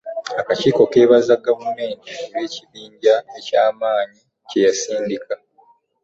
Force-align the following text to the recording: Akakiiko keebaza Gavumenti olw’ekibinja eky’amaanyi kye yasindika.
Akakiiko 0.41 0.81
keebaza 0.91 1.33
Gavumenti 1.45 2.11
olw’ekibinja 2.35 3.15
eky’amaanyi 3.37 4.19
kye 4.49 4.59
yasindika. 4.65 5.33